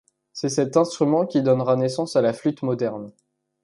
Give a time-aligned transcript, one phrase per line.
[0.33, 3.13] C'est cet instrument qui donnera naissance à la flûte moderne.